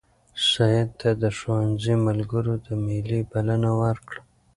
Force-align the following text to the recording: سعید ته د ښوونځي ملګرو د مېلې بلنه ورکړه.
سعید 0.49 0.89
ته 0.99 1.09
د 1.21 1.23
ښوونځي 1.37 1.95
ملګرو 2.07 2.53
د 2.65 2.67
مېلې 2.85 3.19
بلنه 3.31 3.71
ورکړه. 3.81 4.21